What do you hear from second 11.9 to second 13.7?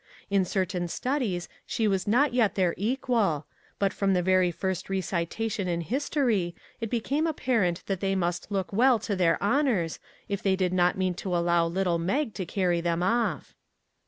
Mag to carry them off.